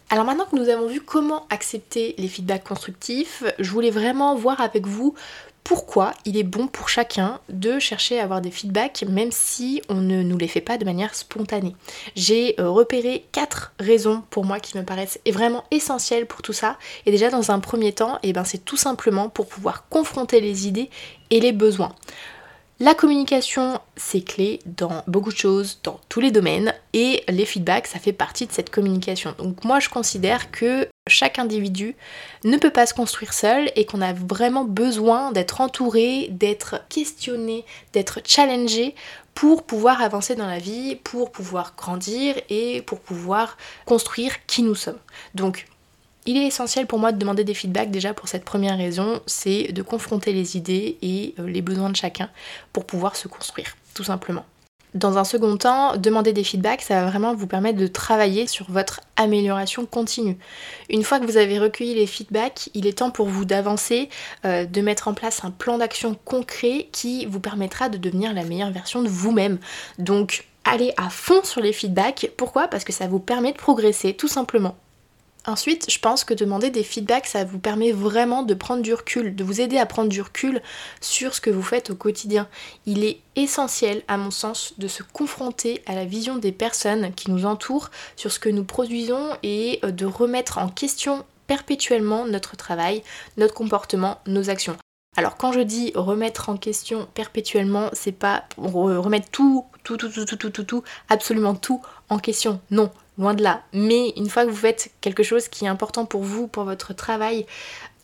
Alors 0.09 0.25
maintenant 0.25 0.45
que 0.45 0.56
nous 0.56 0.69
avons 0.69 0.88
vu 0.88 1.01
comment 1.01 1.47
accepter 1.50 2.13
les 2.18 2.27
feedbacks 2.27 2.63
constructifs, 2.63 3.44
je 3.57 3.71
voulais 3.71 3.89
vraiment 3.89 4.36
voir 4.36 4.62
avec 4.62 4.86
vous 4.86 5.15
pourquoi 5.63 6.13
il 6.25 6.38
est 6.38 6.44
bon 6.44 6.67
pour 6.67 6.89
chacun 6.89 7.39
de 7.50 7.79
chercher 7.79 8.20
à 8.20 8.24
avoir 8.24 8.41
des 8.41 8.51
feedbacks 8.51 9.03
même 9.08 9.32
si 9.32 9.82
on 9.89 9.96
ne 9.96 10.24
nous 10.24 10.38
les 10.38 10.48
fait 10.48 10.62
pas 10.62 10.77
de 10.77 10.86
manière 10.86 11.15
spontanée. 11.15 11.75
J'ai 12.15 12.60
euh, 12.60 12.70
repéré 12.70 13.25
quatre 13.32 13.74
raisons 13.79 14.24
pour 14.29 14.46
moi 14.46 14.60
qui 14.60 14.77
me 14.77 14.84
paraissent 14.84 15.20
vraiment 15.25 15.63
essentielles 15.72 16.25
pour 16.25 16.41
tout 16.41 16.53
ça. 16.53 16.77
Et 17.05 17.12
déjà 17.12 17.29
dans 17.29 17.51
un 17.51 17.60
premier 17.60 17.93
temps, 17.93 18.20
eh 18.24 18.34
ben, 18.34 18.43
c'est 18.43 18.65
tout 18.65 18.77
simplement 18.77 19.29
pour 19.29 19.48
pouvoir 19.48 19.88
confronter 19.89 20.41
les 20.41 20.67
idées 20.67 20.89
et 21.29 21.39
les 21.39 21.51
besoins. 21.51 21.96
La 22.79 22.96
communication, 22.96 23.79
c'est 23.96 24.22
clé 24.22 24.60
dans 24.65 25.03
beaucoup 25.08 25.32
de 25.32 25.38
choses, 25.38 25.79
dans 25.84 26.00
tous 26.10 26.20
les 26.20 26.32
domaines, 26.32 26.74
et 26.93 27.24
les 27.29 27.46
feedbacks, 27.46 27.88
ça 27.88 28.00
fait 28.00 28.13
partie 28.13 28.48
de 28.48 28.51
cette 28.51 28.72
communication. 28.72 29.36
Donc 29.38 29.63
moi, 29.63 29.79
je 29.79 29.89
considère 29.89 30.51
que 30.51 30.89
chaque 31.07 31.38
individu 31.38 31.95
ne 32.43 32.57
peut 32.57 32.69
pas 32.69 32.86
se 32.86 32.93
construire 32.93 33.33
seul 33.33 33.69
et 33.75 33.86
qu'on 33.86 34.01
a 34.01 34.13
vraiment 34.13 34.63
besoin 34.63 35.31
d'être 35.31 35.60
entouré, 35.60 36.27
d'être 36.31 36.81
questionné, 36.89 37.65
d'être 37.91 38.22
challengé 38.25 38.95
pour 39.36 39.63
pouvoir 39.63 40.01
avancer 40.01 40.36
dans 40.36 40.48
la 40.48 40.60
vie, 40.60 40.95
pour 40.95 41.31
pouvoir 41.31 41.74
grandir 41.75 42.36
et 42.50 42.81
pour 42.83 43.00
pouvoir 43.00 43.57
construire 43.86 44.45
qui 44.45 44.63
nous 44.63 44.75
sommes. 44.75 45.00
Donc 45.36 45.65
il 46.25 46.38
est 46.38 46.48
essentiel 46.48 46.88
pour 46.88 47.00
moi 47.00 47.12
de 47.12 47.17
demander 47.17 47.43
des 47.43 47.53
feedbacks 47.53 47.91
déjà 47.91 48.13
pour 48.13 48.29
cette 48.29 48.45
première 48.45 48.77
raison, 48.77 49.22
c'est 49.25 49.74
de 49.74 49.81
confronter 49.81 50.31
les 50.31 50.55
idées 50.55 50.98
et 51.01 51.36
euh, 51.38 51.48
les 51.48 51.62
besoins 51.62 51.89
de 51.89 51.98
chacun 51.98 52.29
pour 52.72 52.86
pouvoir 52.86 53.17
se 53.17 53.27
construire, 53.27 53.75
tout 53.93 54.05
simplement. 54.05 54.45
Dans 54.93 55.17
un 55.17 55.23
second 55.23 55.57
temps, 55.57 55.97
demander 55.97 56.33
des 56.33 56.43
feedbacks, 56.43 56.83
ça 56.83 57.01
va 57.01 57.09
vraiment 57.09 57.33
vous 57.33 57.47
permettre 57.47 57.79
de 57.79 57.88
travailler 57.88 58.45
sur 58.45 58.69
votre 58.69 59.01
amélioration 59.15 59.88
continue. 59.88 60.38
Une 60.89 61.03
fois 61.03 61.19
que 61.19 61.25
vous 61.25 61.38
avez 61.38 61.57
recueilli 61.57 61.95
les 61.95 62.05
feedbacks, 62.05 62.69
il 62.75 62.85
est 62.85 63.00
temps 63.00 63.09
pour 63.09 63.27
vous 63.27 63.43
d'avancer, 63.43 64.09
euh, 64.45 64.65
de 64.65 64.81
mettre 64.81 65.07
en 65.07 65.15
place 65.15 65.43
un 65.43 65.50
plan 65.51 65.79
d'action 65.79 66.15
concret 66.25 66.89
qui 66.91 67.25
vous 67.25 67.39
permettra 67.39 67.89
de 67.89 67.97
devenir 67.97 68.33
la 68.35 68.43
meilleure 68.43 68.71
version 68.71 69.01
de 69.01 69.07
vous-même. 69.07 69.57
Donc, 69.97 70.45
allez 70.63 70.93
à 70.97 71.09
fond 71.09 71.43
sur 71.43 71.62
les 71.62 71.73
feedbacks. 71.73 72.31
Pourquoi? 72.38 72.67
Parce 72.67 72.83
que 72.83 72.93
ça 72.93 73.07
vous 73.07 73.19
permet 73.19 73.51
de 73.51 73.57
progresser, 73.57 74.13
tout 74.13 74.27
simplement. 74.27 74.75
Ensuite, 75.45 75.91
je 75.91 76.00
pense 76.00 76.23
que 76.23 76.33
demander 76.33 76.69
des 76.69 76.83
feedbacks, 76.83 77.25
ça 77.25 77.43
vous 77.43 77.59
permet 77.59 77.91
vraiment 77.91 78.43
de 78.43 78.53
prendre 78.53 78.81
du 78.81 78.93
recul, 78.93 79.35
de 79.35 79.43
vous 79.43 79.59
aider 79.59 79.77
à 79.77 79.85
prendre 79.85 80.07
du 80.07 80.21
recul 80.21 80.62
sur 81.01 81.35
ce 81.35 81.41
que 81.41 81.50
vous 81.50 81.62
faites 81.62 81.89
au 81.89 81.95
quotidien. 81.95 82.47
Il 82.85 83.03
est 83.03 83.19
essentiel, 83.35 84.03
à 84.07 84.15
mon 84.15 84.31
sens, 84.31 84.73
de 84.77 84.88
se 84.88 85.03
confronter 85.03 85.81
à 85.85 85.95
la 85.95 86.05
vision 86.05 86.38
des 86.38 86.53
personnes 86.53 87.13
qui 87.13 87.29
nous 87.29 87.45
entourent 87.45 87.91
sur 88.15 88.31
ce 88.31 88.39
que 88.39 88.47
nous 88.47 88.63
produisons 88.63 89.35
et 89.43 89.79
euh, 89.83 89.91
de 89.91 90.05
remettre 90.05 90.59
en 90.59 90.69
question 90.69 91.25
perpétuellement 91.47 92.25
notre 92.25 92.55
travail, 92.55 93.03
notre 93.35 93.53
comportement, 93.53 94.19
nos 94.27 94.50
actions. 94.50 94.77
Alors 95.15 95.38
quand 95.38 95.51
je 95.51 95.60
dis 95.60 95.91
remettre 95.96 96.50
en 96.50 96.58
question 96.58 97.08
perpétuellement, 97.13 97.89
c'est 97.93 98.12
pas 98.12 98.46
remettre 98.58 99.29
tout, 99.29 99.65
tout, 99.84 99.98
tout, 99.98 100.10
tout, 100.10 100.25
tout, 100.25 100.36
tout, 100.36 100.50
tout, 100.50 100.63
tout, 100.63 100.84
absolument 101.10 101.55
tout 101.55 101.82
en 102.10 102.17
question. 102.17 102.60
Non, 102.72 102.89
loin 103.17 103.34
de 103.34 103.43
là. 103.43 103.62
Mais 103.74 104.10
une 104.17 104.29
fois 104.29 104.46
que 104.46 104.50
vous 104.50 104.55
faites 104.55 104.91
quelque 105.01 105.24
chose 105.24 105.48
qui 105.48 105.65
est 105.65 105.67
important 105.70 106.05
pour 106.05 106.24
vous, 106.24 106.48
pour 106.48 106.63
votre 106.63 106.93
travail, 106.93 107.46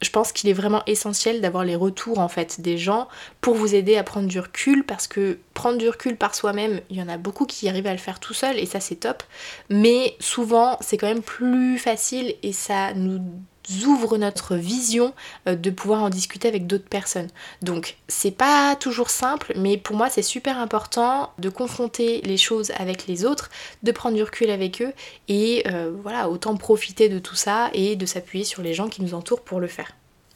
je 0.02 0.10
pense 0.12 0.32
qu'il 0.32 0.50
est 0.50 0.54
vraiment 0.54 0.84
essentiel 0.86 1.42
d'avoir 1.42 1.66
les 1.66 1.76
retours 1.76 2.20
en 2.20 2.30
fait 2.30 2.62
des 2.62 2.78
gens 2.78 3.08
pour 3.42 3.56
vous 3.56 3.76
aider 3.76 3.98
à 3.98 4.04
prendre 4.04 4.28
du 4.28 4.40
recul 4.40 4.86
parce 4.86 5.08
que 5.08 5.40
prendre 5.54 5.78
du 5.78 5.90
recul 5.90 6.16
par 6.16 6.36
soi-même, 6.36 6.80
il 6.90 6.98
y 6.98 7.02
en 7.02 7.10
a 7.10 7.18
beaucoup 7.18 7.46
qui 7.46 7.68
arrivent 7.68 7.88
à 7.88 7.92
le 7.92 7.98
faire 7.98 8.20
tout 8.20 8.34
seul 8.34 8.58
et 8.58 8.66
ça 8.66 8.80
c'est 8.80 8.96
top. 8.96 9.24
Mais 9.70 10.16
souvent 10.20 10.78
c'est 10.82 10.98
quand 10.98 11.08
même 11.08 11.24
plus 11.24 11.78
facile 11.78 12.36
et 12.44 12.54
ça 12.54 12.94
nous 12.94 13.22
ouvre 13.86 14.18
notre 14.18 14.56
vision 14.56 15.14
euh, 15.48 15.56
de 15.56 15.70
pouvoir 15.70 16.04
en 16.04 16.10
discuter 16.10 16.48
avec 16.48 16.68
d'autres 16.68 16.90
personnes. 16.90 17.30
Donc 17.62 17.98
c'est 18.08 18.32
pas 18.32 18.76
toujours 18.76 19.10
simple, 19.10 19.54
mais 19.56 19.78
pour 19.78 19.96
moi 19.96 20.10
c'est 20.10 20.22
super 20.22 20.58
important 20.58 21.32
de 21.40 21.50
confronter 21.50 22.22
les 22.22 22.38
choses 22.38 22.72
avec 22.78 23.08
les 23.08 23.26
autres, 23.26 23.50
de 23.84 23.92
prendre 23.92 24.16
du 24.16 24.24
recul 24.24 24.50
avec 24.50 24.82
eux 24.82 24.94
et 25.28 25.64
euh, 25.68 25.92
voilà, 26.02 26.30
autant 26.30 26.56
profiter 26.58 27.10
de 27.10 27.20
tout 27.20 27.36
ça 27.36 27.70
et 27.74 27.96
de 27.96 28.06
s'appuyer 28.06 28.44
sur 28.44 28.62
les 28.62 28.74
gens 28.74 28.88
qui 28.88 29.02
nous 29.02 29.14
entourent 29.14 29.42
pour 29.42 29.60
le 29.60 29.68
faire. 29.68 29.94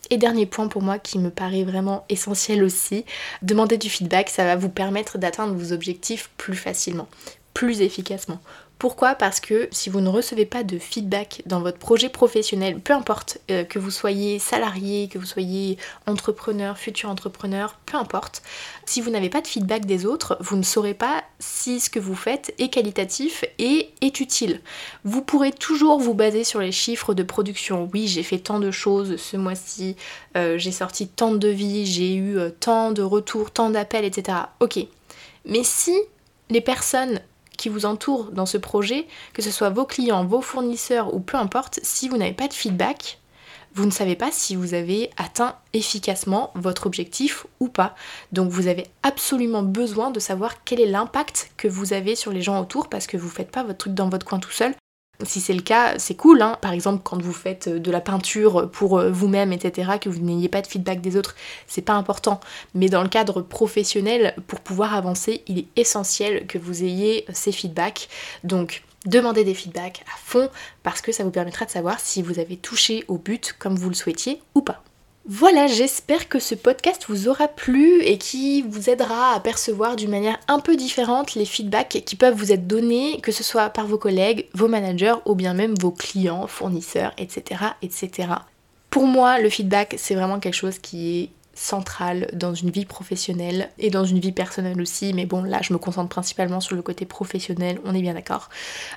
Et 0.10 0.18
dernier 0.18 0.46
point 0.46 0.68
pour 0.68 0.82
moi 0.82 1.00
qui 1.00 1.18
me 1.18 1.30
paraît 1.30 1.64
vraiment 1.64 2.06
essentiel 2.10 2.64
aussi, 2.64 3.06
demander 3.42 3.78
du 3.78 3.90
feedback, 3.90 4.30
ça 4.30 4.44
va 4.44 4.56
vous 4.56 4.70
permettre 4.70 5.18
d'atteindre 5.18 5.56
vos 5.56 5.72
objectifs 5.72 6.30
plus 6.38 6.56
facilement, 6.56 7.08
plus 7.54 7.82
efficacement. 7.82 8.40
Pourquoi 8.80 9.16
Parce 9.16 9.40
que 9.40 9.70
si 9.72 9.90
vous 9.90 10.02
ne 10.02 10.10
recevez 10.10 10.46
pas 10.46 10.64
de 10.64 10.78
feedback 10.78 11.42
dans 11.46 11.62
votre 11.62 11.78
projet 11.78 12.10
professionnel, 12.10 12.80
peu 12.80 12.92
importe 12.92 13.40
euh, 13.50 13.64
que 13.64 13.80
vous 13.80 13.92
soyez 13.92 14.40
salarié, 14.40 15.08
que 15.08 15.18
vous 15.18 15.26
soyez 15.26 15.78
entrepreneur, 16.06 16.78
futur 16.78 17.10
entrepreneur, 17.10 17.80
peu 17.86 17.96
importe, 17.98 18.44
si 18.86 19.00
vous 19.00 19.10
n'avez 19.10 19.30
pas 19.30 19.40
de 19.40 19.48
feedback 19.48 19.86
des 19.86 20.06
autres, 20.06 20.38
vous 20.42 20.58
ne 20.58 20.64
saurez 20.64 20.94
pas 20.94 21.24
si 21.40 21.80
ce 21.80 21.90
que 21.90 22.00
vous 22.00 22.16
faites 22.16 22.54
est 22.58 22.68
qualitatif 22.68 23.46
et 23.58 23.92
est 24.02 24.20
utile. 24.20 24.60
Vous 25.06 25.22
pourrez 25.22 25.54
toujours 25.54 26.00
vous 26.00 26.14
baser 26.14 26.44
sur 26.44 26.60
les 26.60 26.74
chiffres 26.74 27.14
de 27.14 27.24
production. 27.24 27.90
Oui, 27.94 28.08
j'ai 28.08 28.24
fait 28.24 28.40
tant 28.40 28.60
de 28.60 28.72
choses 28.72 29.16
ce 29.16 29.38
mois-ci, 29.38 29.96
euh, 30.36 30.58
j'ai 30.58 30.74
sorti 30.74 31.08
tant 31.08 31.32
de 31.32 31.38
devis, 31.38 31.86
j'ai 31.86 32.14
eu 32.16 32.38
euh, 32.38 32.50
tant 32.50 32.92
de 32.92 33.02
retours, 33.02 33.52
tant 33.52 33.70
d'appels, 33.70 34.04
etc. 34.04 34.40
Ok. 34.60 34.80
Mais 35.46 35.64
si 35.64 35.98
les 36.50 36.62
personnes 36.62 37.22
qui 37.58 37.70
vous 37.70 37.86
entourent 37.86 38.32
dans 38.32 38.46
ce 38.46 38.58
projet, 38.58 39.08
que 39.34 39.42
ce 39.42 39.52
soit 39.52 39.70
vos 39.70 39.86
clients, 39.86 40.26
vos 40.26 40.42
fournisseurs 40.42 41.14
ou 41.14 41.20
peu 41.20 41.38
importe, 41.38 41.80
si 41.84 42.10
vous 42.10 42.18
n'avez 42.18 42.34
pas 42.34 42.48
de 42.48 42.54
feedback, 42.54 43.20
vous 43.76 43.86
ne 43.86 43.92
savez 43.92 44.16
pas 44.16 44.32
si 44.32 44.56
vous 44.56 44.76
avez 44.76 45.10
atteint 45.18 45.56
efficacement 45.74 46.52
votre 46.54 46.86
objectif 46.86 47.48
ou 47.60 47.70
pas. 47.70 47.96
Donc 48.32 48.52
vous 48.52 48.68
avez 48.68 48.86
absolument 49.02 49.64
besoin 49.64 50.12
de 50.12 50.20
savoir 50.20 50.64
quel 50.64 50.80
est 50.80 50.86
l'impact 50.86 51.52
que 51.58 51.68
vous 51.68 51.94
avez 51.94 52.16
sur 52.16 52.32
les 52.32 52.42
gens 52.42 52.62
autour 52.62 52.88
parce 52.88 53.08
que 53.08 53.18
vous 53.18 53.28
ne 53.28 53.32
faites 53.32 53.52
pas 53.52 53.64
votre 53.64 53.80
truc 53.80 53.96
dans 53.96 54.10
votre 54.10 54.26
coin 54.26 54.40
tout 54.40 54.52
seul. 54.52 54.76
Si 55.22 55.42
c'est 55.42 55.54
le 55.54 55.62
cas, 55.62 56.00
c'est 56.00 56.16
cool. 56.16 56.42
Hein. 56.42 56.58
Par 56.62 56.74
exemple, 56.74 57.02
quand 57.04 57.22
vous 57.22 57.34
faites 57.34 57.68
euh, 57.68 57.80
de 57.80 57.92
la 57.92 58.02
peinture 58.02 58.70
pour 58.72 58.98
euh, 58.98 59.12
vous-même, 59.12 59.54
etc., 59.54 59.92
que 60.02 60.10
vous 60.10 60.20
n'ayez 60.20 60.50
pas 60.50 60.62
de 60.62 60.68
feedback 60.68 61.02
des 61.02 61.16
autres, 61.16 61.36
c'est 61.68 61.84
pas 61.84 61.94
important. 61.94 62.40
Mais 62.74 62.90
dans 62.90 63.04
le 63.04 63.10
cadre 63.10 63.42
professionnel, 63.42 64.36
pour 64.48 64.60
pouvoir 64.60 64.96
avancer, 64.96 65.44
il 65.48 65.60
est 65.60 65.68
essentiel 65.76 66.48
que 66.48 66.58
vous 66.58 66.84
ayez 66.84 67.26
ces 67.32 67.52
feedbacks. 67.52 68.10
Donc, 68.44 68.84
demandez 69.06 69.44
des 69.44 69.54
feedbacks 69.54 70.04
à 70.14 70.18
fond 70.18 70.50
parce 70.82 71.02
que 71.02 71.12
ça 71.12 71.24
vous 71.24 71.32
permettra 71.32 71.66
de 71.66 71.72
savoir 71.72 72.00
si 72.00 72.22
vous 72.24 72.40
avez 72.40 72.58
touché 72.58 73.06
au 73.08 73.18
but 73.18 73.56
comme 73.60 73.76
vous 73.76 73.90
le 73.90 73.96
souhaitiez 73.96 74.42
ou 74.56 74.62
pas. 74.62 74.84
Voilà, 75.26 75.68
j'espère 75.68 76.28
que 76.28 76.38
ce 76.38 76.54
podcast 76.54 77.06
vous 77.08 77.30
aura 77.30 77.48
plu 77.48 78.02
et 78.02 78.18
qui 78.18 78.62
vous 78.62 78.90
aidera 78.90 79.34
à 79.34 79.40
percevoir 79.40 79.96
d'une 79.96 80.10
manière 80.10 80.38
un 80.50 80.60
peu 80.60 80.76
différente 80.76 81.34
les 81.36 81.46
feedbacks 81.46 82.04
qui 82.06 82.18
peuvent 82.18 82.36
vous 82.36 82.52
être 82.52 82.68
donnés, 82.68 83.22
que 83.22 83.32
ce 83.32 83.42
soit 83.42 83.70
par 83.70 83.88
vos 83.88 83.98
collègues, 83.98 84.50
vos 84.54 84.68
managers 84.68 85.16
ou 85.26 85.36
bien 85.36 85.54
même 85.54 85.76
vos 85.80 85.92
clients, 85.92 86.46
fournisseurs, 86.48 87.14
etc. 87.18 87.62
etc. 87.82 88.34
Pour 88.90 89.08
moi, 89.08 89.40
le 89.40 89.50
feedback, 89.50 89.96
c'est 89.98 90.14
vraiment 90.14 90.42
quelque 90.42 90.56
chose 90.56 90.78
qui 90.80 91.22
est 91.22 91.30
central 91.54 92.30
dans 92.34 92.54
une 92.54 92.72
vie 92.72 92.86
professionnelle 92.86 93.70
et 93.78 93.90
dans 93.90 94.04
une 94.04 94.20
vie 94.20 94.34
personnelle 94.34 94.82
aussi, 94.82 95.14
mais 95.14 95.26
bon 95.26 95.44
là 95.44 95.60
je 95.62 95.72
me 95.72 95.78
concentre 95.78 96.10
principalement 96.10 96.60
sur 96.60 96.76
le 96.76 96.82
côté 96.82 97.06
professionnel, 97.06 97.80
on 97.86 97.96
est 97.96 98.02
bien 98.02 98.16
d'accord. 98.16 98.50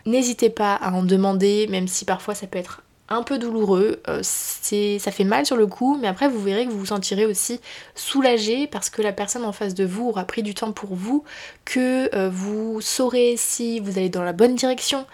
N'hésitez 0.07 0.51
pas 0.51 0.75
à 0.75 0.91
en 0.93 1.03
demander, 1.03 1.67
même 1.69 1.87
si 1.87 2.05
parfois 2.05 2.35
ça 2.35 2.47
peut 2.47 2.59
être 2.59 2.83
un 3.09 3.23
peu 3.23 3.39
douloureux, 3.39 4.01
euh, 4.09 4.21
ça 4.23 5.11
fait 5.13 5.25
mal 5.25 5.47
sur 5.47 5.57
le 5.57 5.67
coup, 5.67 5.97
mais 6.01 6.09
après 6.09 6.29
vous 6.29 6.41
verrez 6.41 6.67
que 6.67 6.71
vous 6.71 6.79
vous 6.79 6.87
sentirez 6.87 7.27
aussi 7.27 7.61
soulagé 7.95 8.67
parce 8.67 8.91
que 8.91 9.03
la 9.03 9.13
personne 9.13 9.45
en 9.45 9.53
face 9.53 9.75
de 9.75 9.85
vous 9.85 10.09
aura 10.09 10.25
pris 10.25 10.43
du 10.43 10.55
temps 10.55 10.73
pour 10.73 10.95
vous, 10.95 11.25
que 11.65 12.15
euh, 12.15 12.29
vous 12.31 12.81
saurez 12.81 13.35
si 13.37 13.81
vous 13.81 13.99
allez 13.99 14.09
dans 14.09 14.25
la 14.25 14.33
bonne 14.33 14.55
direction, 14.55 15.07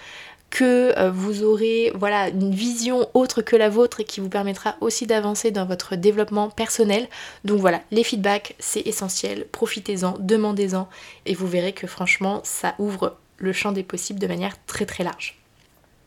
que 0.49 0.99
euh, 0.99 1.11
vous 1.11 1.42
aurez 1.42 1.92
voilà 1.94 2.28
une 2.28 2.54
vision 2.54 3.08
autre 3.14 3.42
que 3.42 3.56
la 3.56 3.68
vôtre 3.68 4.00
et 4.00 4.04
qui 4.04 4.20
vous 4.20 4.28
permettra 4.28 4.76
aussi 4.80 5.06
d'avancer 5.06 5.50
dans 5.50 5.66
votre 5.66 5.96
développement 5.96 6.50
personnel. 6.50 7.08
Donc 7.44 7.58
voilà, 7.61 7.82
les 7.90 8.04
feedbacks 8.04 8.54
c'est 8.58 8.87
essentiel, 8.87 9.46
profitez-en, 9.50 10.16
demandez-en 10.18 10.88
et 11.26 11.34
vous 11.34 11.46
verrez 11.46 11.72
que 11.72 11.87
franchement 11.87 12.40
ça 12.44 12.75
ouvre 12.78 13.16
le 13.38 13.52
champ 13.52 13.72
des 13.72 13.82
possibles 13.82 14.20
de 14.20 14.26
manière 14.26 14.54
très 14.66 14.87
très 14.87 15.04
large. 15.04 15.41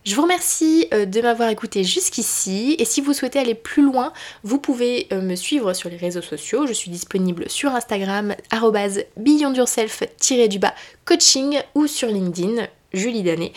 Je 0.06 0.16
vous 0.16 0.22
remercie 0.22 0.88
euh, 0.94 1.06
de 1.06 1.20
m'avoir 1.20 1.50
écouté 1.50 1.84
jusqu'ici 1.84 2.76
et 2.78 2.86
si 2.86 3.02
vous 3.02 3.14
souhaitez 3.14 3.40
aller 3.40 3.56
plus 3.56 3.82
loin, 3.82 4.14
vous 4.44 4.60
pouvez 4.60 5.08
euh, 5.12 5.20
me 5.20 5.34
suivre 5.36 5.74
sur 5.74 5.90
les 5.90 5.98
réseaux 5.98 6.22
sociaux. 6.22 6.68
Je 6.68 6.74
suis 6.74 6.92
disponible 6.92 7.50
sur 7.50 7.74
Instagram 7.74 8.36
beyondyourself-du-bas 9.18 10.76
coaching 11.06 11.58
ou 11.74 11.88
sur 11.88 12.08
LinkedIn 12.10 12.68
Julie 12.94 13.24
Danet. 13.24 13.52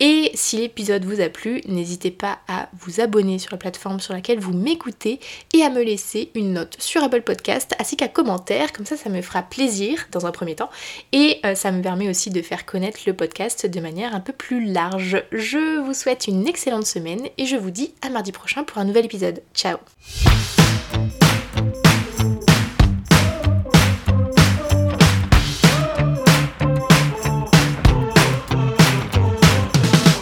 Et 0.00 0.30
si 0.34 0.58
l'épisode 0.58 1.04
vous 1.04 1.20
a 1.20 1.28
plu, 1.28 1.62
n'hésitez 1.66 2.10
pas 2.10 2.38
à 2.48 2.68
vous 2.78 3.00
abonner 3.00 3.38
sur 3.38 3.52
la 3.52 3.58
plateforme 3.58 4.00
sur 4.00 4.12
laquelle 4.12 4.38
vous 4.38 4.52
m'écoutez 4.52 5.20
et 5.54 5.62
à 5.62 5.70
me 5.70 5.82
laisser 5.82 6.30
une 6.34 6.52
note 6.52 6.76
sur 6.78 7.02
Apple 7.02 7.22
Podcast 7.22 7.74
ainsi 7.78 7.96
qu'un 7.96 8.08
commentaire, 8.08 8.72
comme 8.72 8.86
ça 8.86 8.96
ça 8.96 9.08
me 9.08 9.22
fera 9.22 9.42
plaisir 9.42 10.06
dans 10.12 10.26
un 10.26 10.32
premier 10.32 10.54
temps 10.54 10.70
et 11.12 11.40
euh, 11.44 11.54
ça 11.54 11.72
me 11.72 11.82
permet 11.82 12.08
aussi 12.08 12.30
de 12.30 12.42
faire 12.42 12.66
connaître 12.66 13.00
le 13.06 13.14
podcast 13.14 13.66
de 13.66 13.80
manière 13.80 14.14
un 14.14 14.20
peu 14.20 14.32
plus 14.32 14.64
large. 14.66 15.22
Je 15.32 15.80
vous 15.80 15.94
souhaite 15.94 16.26
une 16.28 16.46
excellente 16.46 16.86
semaine 16.86 17.28
et 17.38 17.46
je 17.46 17.56
vous 17.56 17.70
dis 17.70 17.94
à 18.02 18.10
mardi 18.10 18.32
prochain 18.32 18.64
pour 18.64 18.78
un 18.78 18.84
nouvel 18.84 19.06
épisode. 19.06 19.42
Ciao 19.54 19.78